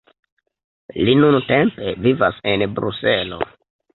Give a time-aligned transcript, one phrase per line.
[1.09, 3.41] Li nuntempe vivas en Bruselo.